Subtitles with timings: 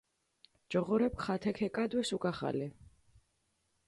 [0.75, 2.67] ჯოღორეფქ ხათე ქეკადვეს უკახალე.